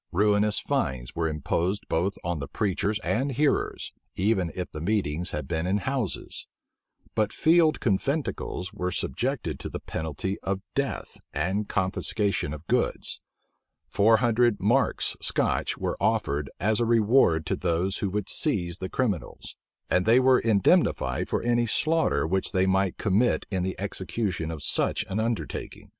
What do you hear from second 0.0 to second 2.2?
* July 28, 1670. Ruinous fines were imposed both